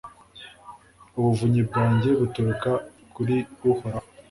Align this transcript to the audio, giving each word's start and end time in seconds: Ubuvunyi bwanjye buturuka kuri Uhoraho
Ubuvunyi 1.17 1.61
bwanjye 1.69 2.09
buturuka 2.19 2.71
kuri 3.13 3.35
Uhoraho 3.69 4.07